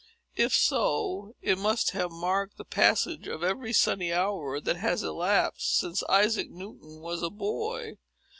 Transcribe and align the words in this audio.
If 0.35 0.51
so, 0.55 1.35
it 1.43 1.59
must 1.59 1.91
have 1.91 2.11
marked 2.11 2.57
the 2.57 2.65
passage 2.65 3.27
of 3.27 3.43
every 3.43 3.71
sunny 3.71 4.11
hour 4.11 4.59
that 4.59 4.77
has 4.77 5.03
elapsed, 5.03 5.77
since 5.77 6.01
Isaac 6.09 6.49
Newton 6.49 7.01
was 7.01 7.21
a 7.21 7.29
boy. 7.29 7.97